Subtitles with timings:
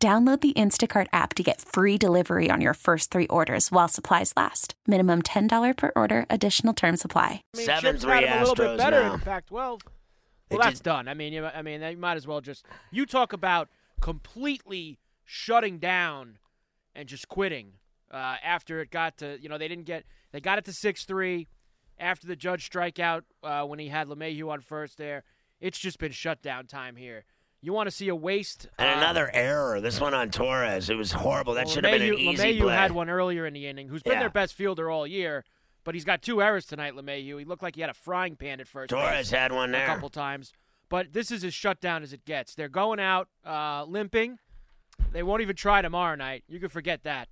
[0.00, 4.32] Download the Instacart app to get free delivery on your first three orders while supplies
[4.36, 4.74] last.
[4.86, 7.42] Minimum $10 per order, additional term supply.
[7.52, 9.14] I mean, Seven Chip's three got him a little Astros bit better now.
[9.14, 9.50] in the Pac-12.
[9.50, 9.78] Well,
[10.50, 11.08] They that's just- done.
[11.08, 13.68] I mean, you, I mean, you might as well just you talk about
[14.00, 16.38] completely shutting down
[16.94, 17.72] and just quitting
[18.12, 21.04] uh, after it got to you know they didn't get they got it to six
[21.04, 21.48] three
[21.98, 25.24] after the judge strikeout uh, when he had LeMahieu on first there.
[25.60, 27.24] It's just been shutdown time here.
[27.60, 28.68] You want to see a waste?
[28.78, 29.80] And uh, another error.
[29.80, 30.90] This one on Torres.
[30.90, 31.54] It was horrible.
[31.54, 32.74] That well, should have been an easy LeMahieu play.
[32.74, 33.88] had one earlier in the inning.
[33.88, 34.20] Who's been Yeah.
[34.20, 35.44] their best fielder all year,
[35.84, 36.94] but he's got two errors tonight.
[36.94, 37.38] LeMahieu.
[37.38, 38.90] He looked like he had a frying pan at first.
[38.90, 39.84] Torres had one there.
[39.84, 40.52] a couple times.
[40.88, 42.54] But this is as shut down as it gets.
[42.54, 44.38] They're going out uh, limping.
[45.12, 46.44] They won't even try tomorrow night.
[46.48, 47.28] You can forget that.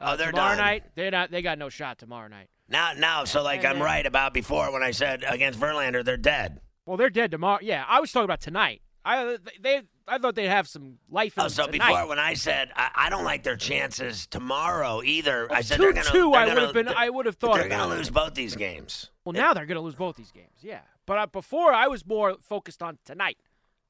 [0.00, 0.64] oh, they're tomorrow done.
[0.64, 1.30] night, they're not.
[1.30, 2.48] They got no shot tomorrow night.
[2.68, 6.60] Now, now, so like I'm right about before when I said against Verlander, they're dead.
[6.86, 7.58] Well, they're dead tomorrow.
[7.62, 8.82] Yeah, I was talking about tonight.
[9.04, 11.88] I they I thought they'd have some life in Oh, them so tonight.
[11.88, 15.82] before when I said I, I don't like their chances tomorrow either, I said two
[15.84, 16.10] they're gonna.
[16.10, 16.88] two, they're I would have been.
[16.88, 19.10] I would have thought they're gonna lose both these games.
[19.24, 20.58] Well, now they're going to lose both these games.
[20.60, 23.38] Yeah, but uh, before I was more focused on tonight.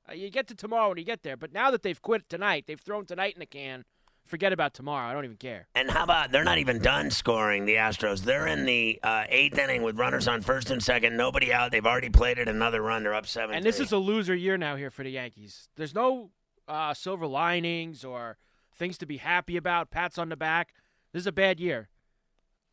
[0.08, 2.64] Uh, you get to tomorrow when you get there, but now that they've quit tonight,
[2.66, 3.84] they've thrown tonight in the can.
[4.26, 5.08] Forget about tomorrow.
[5.08, 5.66] I don't even care.
[5.74, 8.22] And how about they're not even done scoring the Astros?
[8.22, 11.72] They're in the uh, eighth inning with runners on first and second, nobody out.
[11.72, 13.02] They've already played it another run.
[13.02, 13.56] They're up seven.
[13.56, 15.68] And this is a loser year now here for the Yankees.
[15.76, 16.30] There's no
[16.68, 18.38] uh, silver linings or
[18.76, 20.74] things to be happy about, pats on the back.
[21.12, 21.88] This is a bad year.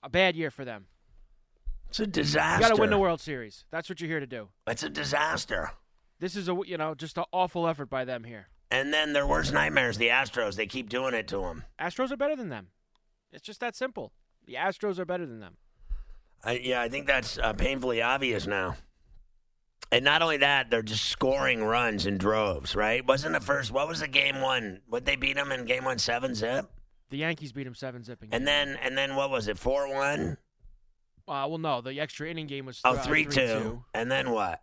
[0.04, 0.86] A bad year for them.
[1.90, 2.64] it's a disaster.
[2.64, 3.66] You got to win the World Series.
[3.72, 4.50] That's what you're here to do.
[4.68, 5.72] It's a disaster.
[6.20, 8.50] This is a you know just an awful effort by them here.
[8.70, 10.56] And then their worst nightmares, the Astros.
[10.56, 11.64] They keep doing it to them.
[11.80, 12.68] Astros are better than them.
[13.32, 14.12] It's just that simple.
[14.46, 15.58] The Astros are better than them.
[16.44, 18.76] I, yeah, I think that's uh, painfully obvious now.
[19.92, 23.06] And not only that, they're just scoring runs in droves, right?
[23.06, 23.72] Wasn't the first?
[23.72, 24.82] What was the game one?
[24.88, 26.70] What they beat them in game one, seven zip,
[27.10, 28.30] The Yankees beat them seven zipping.
[28.34, 30.38] and then and then what was it, four one?
[31.28, 33.84] uh, well, no, the extra inning game was Oh, uh, three two, 3-2.
[33.94, 34.62] and then what?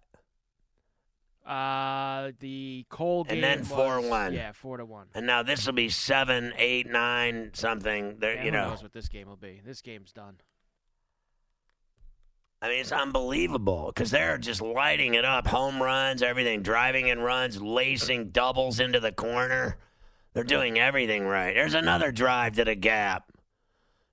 [1.45, 4.33] Uh, the Cole And game then was- 4-1.
[4.33, 5.09] Yeah, four to one.
[5.15, 8.19] And now this will be seven, eight, nine, something.
[8.19, 8.69] There, Yeah, you who know.
[8.71, 9.61] knows what this game will be?
[9.65, 10.37] This game's done.
[12.63, 15.47] I mean, it's unbelievable because they're just lighting it up.
[15.49, 19.77] Home runs, everything, driving in runs, lacing doubles into the corner.
[20.33, 21.55] They're doing everything right.
[21.55, 23.31] There's another drive to the gap.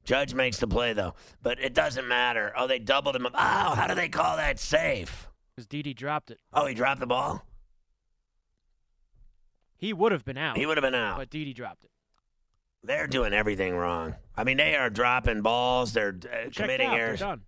[0.04, 2.52] Judge makes the play though, but it doesn't matter.
[2.58, 3.34] Oh, they doubled him up.
[3.36, 5.30] Oh, how do they call that safe?
[5.56, 6.40] Because Didi dropped it.
[6.54, 7.46] Oh, he dropped the ball.
[9.78, 10.58] He would have been out.
[10.58, 11.18] He would have been out.
[11.18, 11.92] But Didi dropped it.
[12.84, 14.16] They're doing everything wrong.
[14.36, 15.94] I mean, they are dropping balls.
[15.94, 16.92] They're uh, committing out.
[16.92, 17.20] They're errors.
[17.20, 17.42] done.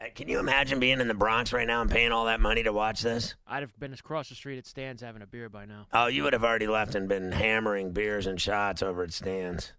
[0.00, 2.62] Uh, Can you imagine being in the Bronx right now and paying all that money
[2.62, 3.34] to watch this?
[3.46, 5.86] I'd have been across the street at Stan's having a beer by now.
[5.92, 9.72] Oh, you would have already left and been hammering beers and shots over at Stan's.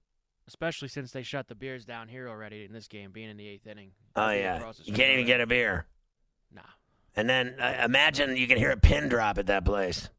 [0.47, 3.47] Especially since they shut the beers down here already in this game, being in the
[3.47, 3.91] eighth inning.
[4.15, 5.85] Oh yeah, you can't even get a beer.
[6.53, 6.61] Nah.
[7.17, 10.09] And then uh, imagine you can hear a pin drop at that place.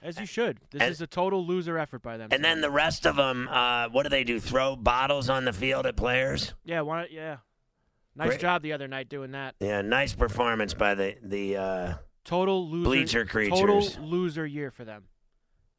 [0.00, 0.60] As you should.
[0.70, 2.28] This And- is a total loser effort by them.
[2.30, 4.38] And then the rest of them, uh, what do they do?
[4.38, 6.54] Throw bottles on the field at players?
[6.64, 7.38] yeah, why, yeah.
[8.14, 8.40] Nice Great.
[8.40, 9.54] job the other night doing that.
[9.60, 11.56] Yeah, nice performance by the the.
[11.56, 11.94] Uh,
[12.24, 12.84] Total loser.
[12.84, 13.98] Bleacher Total creatures.
[13.98, 15.04] loser year for them.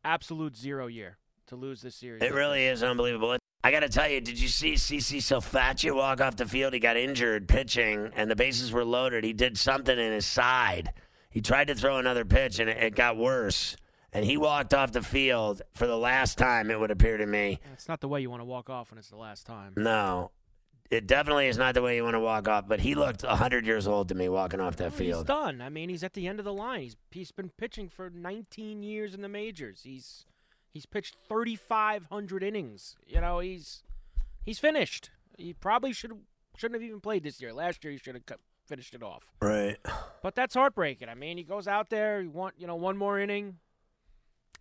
[0.04, 1.18] Absolute zero year
[1.48, 2.22] to lose this series.
[2.24, 3.38] it really is unbelievable.
[3.64, 6.74] I got to tell you, did you see CC Sabathia walk off the field?
[6.74, 9.24] He got injured pitching, and the bases were loaded.
[9.26, 10.94] He did something in his side.
[11.30, 13.76] He tried to throw another pitch, and it, it got worse.
[14.14, 16.72] And he walked off the field for the last time.
[16.72, 17.60] It would appear to me.
[17.74, 19.74] It's not the way you want to walk off when it's the last time.
[19.76, 20.32] No,
[20.90, 22.68] it definitely is not the way you want to walk off.
[22.68, 25.28] But he looked hundred years old to me walking off that Well, He's field.
[25.28, 25.62] done.
[25.62, 26.82] I mean, he's at the end of the line.
[26.82, 29.82] He's he's been pitching for 19 years in the majors.
[29.84, 30.26] He's
[30.74, 32.96] he's pitched 3,500 innings.
[33.06, 33.84] You know, he's
[34.46, 35.12] he's finished.
[35.38, 36.12] He probably should
[36.58, 37.54] shouldn't have even played this year.
[37.54, 39.32] Last year, he should have cut, finished it off.
[39.42, 39.78] Right.
[40.22, 41.10] But that's heartbreaking.
[41.10, 43.58] I mean, he goes out there, you want you know one more inning,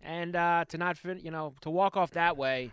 [0.01, 2.71] and uh, to not fin- you know to walk off that way.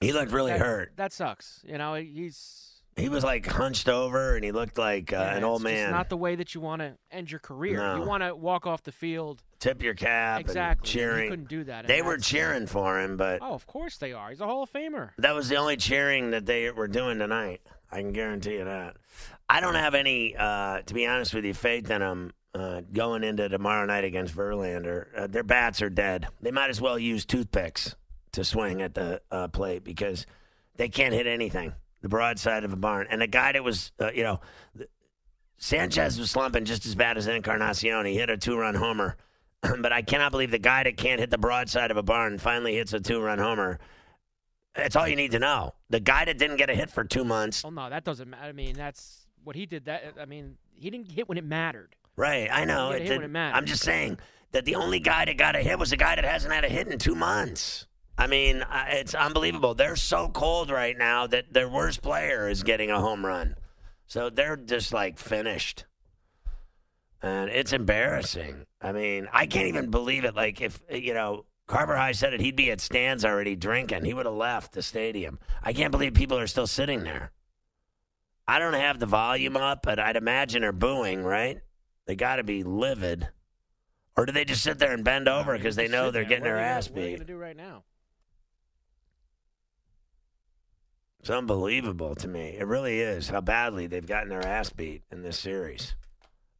[0.00, 0.92] He looked really that, hurt.
[0.96, 1.60] That sucks.
[1.66, 5.44] You know, he's He was like hunched over, and he looked like uh, yeah, an
[5.44, 5.90] old man.
[5.90, 7.78] not the way that you want to end your career.
[7.78, 7.96] No.
[7.96, 10.88] You want to walk off the field tip your cap exactly.
[10.88, 11.24] cheering.
[11.24, 11.86] He couldn't do that.
[11.86, 14.30] They were cheering for him, but Oh, of course they are.
[14.30, 15.10] He's a Hall of Famer.
[15.18, 17.60] that was the only cheering that they were doing tonight.
[17.90, 18.96] I can guarantee you that.
[19.48, 23.24] I don't have any, uh, to be honest with you, faith in them uh, going
[23.24, 25.06] into tomorrow night against Verlander.
[25.16, 26.26] Uh, their bats are dead.
[26.42, 27.96] They might as well use toothpicks
[28.32, 30.26] to swing at the uh, plate because
[30.76, 31.72] they can't hit anything.
[32.02, 33.06] The broadside of a barn.
[33.10, 34.40] And the guy that was, uh, you know,
[35.56, 38.06] Sanchez was slumping just as bad as Encarnacion.
[38.06, 39.16] He hit a two run homer.
[39.80, 42.74] but I cannot believe the guy that can't hit the broadside of a barn finally
[42.76, 43.78] hits a two run homer.
[44.74, 45.74] That's all you need to know.
[45.90, 47.64] The guy that didn't get a hit for two months.
[47.64, 48.44] Well, no, that doesn't matter.
[48.44, 49.86] I mean, that's what he did.
[49.86, 51.96] That I mean, he didn't hit when it mattered.
[52.16, 52.90] Right, I know.
[52.90, 53.56] It gotta hit when did- it matters.
[53.58, 54.18] I'm just saying
[54.52, 56.68] that the only guy that got a hit was a guy that hasn't had a
[56.68, 57.86] hit in two months.
[58.16, 59.74] I mean, it's unbelievable.
[59.74, 63.54] They're so cold right now that their worst player is getting a home run.
[64.06, 65.84] So they're just like finished.
[67.22, 68.66] And it's embarrassing.
[68.80, 70.34] I mean, I can't even believe it.
[70.36, 74.04] Like, if, you know, Carver High said it, he'd be at stands already drinking.
[74.04, 75.38] He would have left the stadium.
[75.62, 77.32] I can't believe people are still sitting there.
[78.46, 81.60] I don't have the volume up, but I'd imagine they're booing, right?
[82.06, 83.28] They got to be livid.
[84.16, 86.58] Or do they just sit there and bend over because they know they're getting their
[86.58, 87.16] ass gonna- What are they beat?
[87.16, 87.82] going to do right now?
[91.20, 92.56] It's unbelievable to me.
[92.58, 95.94] It really is how badly they've gotten their ass beat in this series.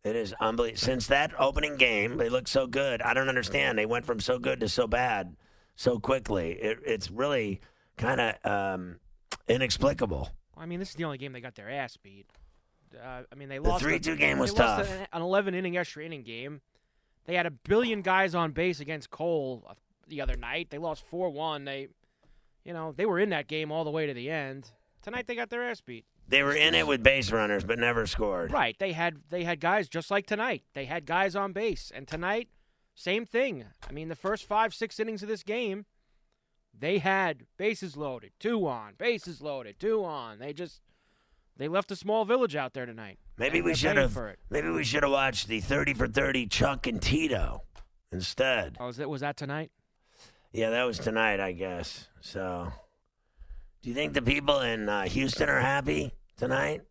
[0.05, 0.79] It is unbelievable.
[0.79, 3.03] Since that opening game, they look so good.
[3.03, 3.79] I don't understand.
[3.79, 5.37] They went from so good to so bad
[5.77, 6.53] so quickly.
[6.53, 7.61] It, it's really
[7.97, 8.97] kind of um,
[9.49, 10.31] inexplicable.
[10.57, 12.27] I mean, this is the only game they got their ass beat.
[12.95, 13.85] Uh, I mean, they The lost.
[13.85, 14.91] The 3-2 game was tough.
[14.91, 16.61] An, an 11 inning extra inning game.
[17.27, 19.75] They had a billion guys on base against Cole uh,
[20.09, 20.69] the other night.
[20.71, 21.67] They lost 4-1.
[21.67, 21.89] They,
[22.65, 24.71] you know, they were in that game all the way to the end.
[25.03, 26.07] Tonight they got their ass beat.
[26.29, 28.53] They were in it with base runners, but never scored.
[28.53, 28.77] Right.
[28.79, 30.63] They had they had guys just like tonight.
[30.75, 32.49] They had guys on base, and tonight,
[32.95, 33.65] same thing.
[33.89, 35.87] I mean, the first five six innings of this game,
[36.79, 40.39] they had bases loaded, two on, bases loaded, two on.
[40.39, 40.83] They just
[41.57, 43.19] they left a small village out there tonight.
[43.39, 44.19] Maybe we should have.
[44.51, 47.63] Maybe we should have watched the thirty for thirty Chuck and Tito
[48.13, 48.77] instead.
[48.79, 49.71] Oh, was that was that tonight?
[50.53, 52.09] Yeah, that was tonight, I guess.
[52.21, 52.73] So,
[53.83, 56.83] do you think the people in uh, Houston are happy tonight?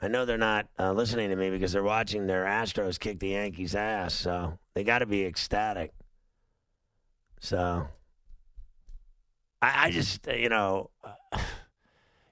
[0.00, 3.28] I know they're not uh, listening to me because they're watching their Astros kick the
[3.28, 4.14] Yankees' ass.
[4.14, 5.92] So they got to be ecstatic.
[7.40, 7.88] So,
[9.60, 10.90] I, I just, uh, you know,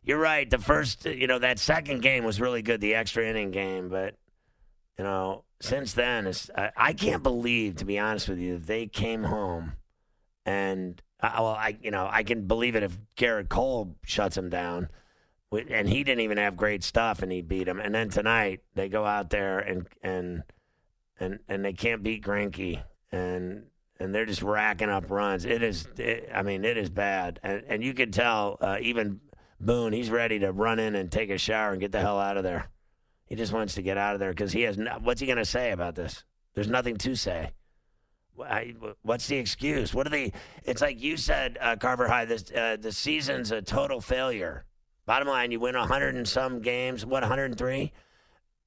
[0.02, 0.48] you're right.
[0.48, 3.88] The first, uh, you know, that second game was really good, the extra inning game,
[3.88, 4.16] but
[4.98, 8.86] you know, since then, I, I can't believe, to be honest with you, that they
[8.86, 9.72] came home
[10.44, 14.50] and uh, well, I you know I can believe it if Gerrit Cole shuts him
[14.50, 14.88] down,
[15.52, 17.78] and he didn't even have great stuff, and he beat him.
[17.80, 20.42] And then tonight they go out there and and
[21.18, 22.82] and and they can't beat Greinke,
[23.12, 23.66] and
[23.98, 25.44] and they're just racking up runs.
[25.44, 29.20] It is, it, I mean, it is bad, and and you can tell uh, even
[29.60, 32.38] Boone, he's ready to run in and take a shower and get the hell out
[32.38, 32.70] of there.
[33.26, 34.78] He just wants to get out of there because he has.
[34.78, 36.24] No, what's he going to say about this?
[36.54, 37.52] There's nothing to say.
[38.42, 39.94] I, what's the excuse?
[39.94, 40.32] What are they?
[40.64, 42.24] It's like you said, uh, Carver High.
[42.24, 44.64] This uh, the season's a total failure.
[45.06, 47.04] Bottom line, you win hundred and some games.
[47.04, 47.92] What 103?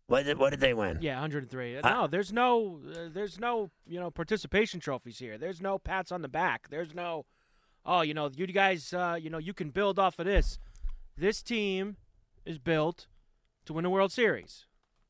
[0.08, 1.00] What did what did they win?
[1.02, 1.78] Yeah, 103.
[1.78, 5.38] Uh, no, there's no uh, there's no, you know, participation trophies here.
[5.38, 6.68] There's no pats on the back.
[6.70, 7.25] There's no
[7.86, 10.60] oh, you know, you guys uh, you know, you can build off of this.
[11.18, 11.98] This team
[12.46, 13.08] is built
[13.65, 14.65] to win a World Series.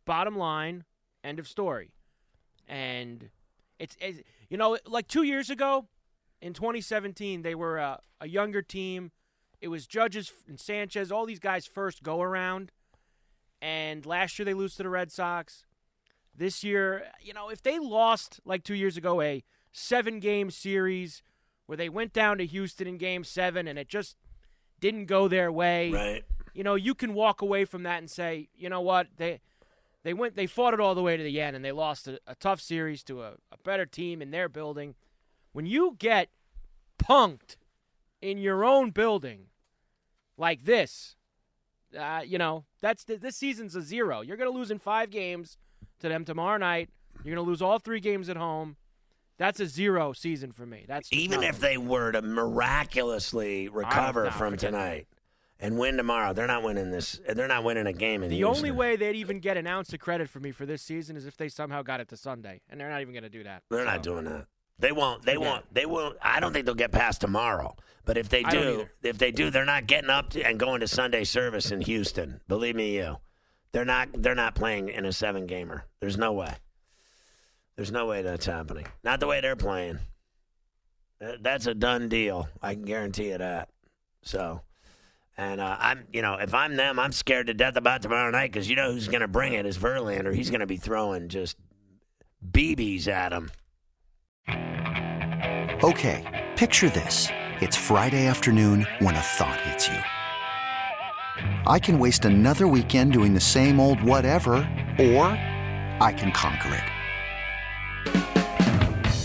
[0.06, 0.84] Bottom line,
[1.24, 1.94] end of story.
[2.68, 3.30] And
[3.80, 4.20] it's, it's
[4.54, 5.88] you know, like 2 years ago
[6.40, 9.10] in 2017, they were a, a younger team.
[9.60, 12.72] It was Judges and Sanchez, all these guys first go around
[13.64, 15.66] and last year they lose to the Red Sox.
[16.36, 21.24] This year, you know, if they lost like two years ago a seven game series
[21.66, 24.18] where they went down to Houston in game seven and it just
[24.80, 26.24] didn't go their way, Right.
[26.54, 29.40] you know, you can walk away from that and say, you know what, they
[30.04, 32.20] they went they fought it all the way to the end and they lost a,
[32.28, 34.96] a tough series to a, a better team in their building.
[35.54, 36.30] When you get
[36.98, 37.58] punked
[38.22, 39.48] in your own building
[40.38, 41.16] like this,
[41.98, 44.22] uh, you know, that's this season's a zero.
[44.22, 45.58] You're going to lose in five games
[46.00, 46.90] to them tomorrow night.
[47.24, 48.76] You're going to lose all three games at home.
[49.38, 50.86] That's a zero season for me.
[50.88, 55.08] That's Even if they were to miraculously recover from tonight
[55.64, 57.20] and win tomorrow, they're not winning this.
[57.28, 58.56] They're not winning a game in the Houston.
[58.58, 61.26] only way they'd even get an ounce of credit for me for this season is
[61.26, 63.64] if they somehow got it to Sunday, and they're not even going to do that.
[63.72, 64.48] They're So, not doing that.
[64.78, 65.24] They won't.
[65.24, 65.74] They Forget won't.
[65.74, 66.18] They won't.
[66.22, 67.76] I don't think they'll get past tomorrow.
[68.06, 70.88] But if they do, if they do, they're not getting up to, and going to
[70.88, 72.42] Sunday service in Houston.
[72.50, 73.18] Believe me, you.
[73.72, 74.10] They're not.
[74.14, 75.86] They're not playing in a seven gamer.
[76.02, 76.54] There's no way.
[77.78, 78.88] There's no way that's happening.
[79.04, 80.00] Not the way they're playing.
[81.40, 82.50] That's a done deal.
[82.62, 83.70] I can guarantee you that.
[84.24, 84.62] So,
[85.38, 88.52] and uh, I'm, you know, if I'm them, I'm scared to death about tomorrow night
[88.52, 90.34] because you know who's going to bring it is Verlander.
[90.34, 91.58] He's going to be throwing just
[92.52, 93.50] BBs at him.
[95.84, 97.28] Okay, picture this.
[97.62, 99.98] It's Friday afternoon when a thought hits you.
[101.66, 104.54] I can waste another weekend doing the same old whatever,
[105.00, 105.28] or
[106.00, 106.84] I can conquer it.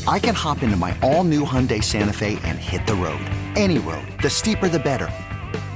[0.09, 3.21] I can hop into my all new Hyundai Santa Fe and hit the road.
[3.57, 4.07] Any road.
[4.23, 5.11] The steeper, the better.